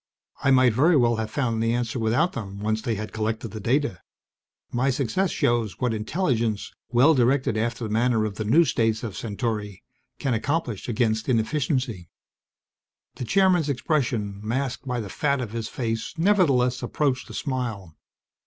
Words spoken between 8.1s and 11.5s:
of the new states of Centauri, can accomplish against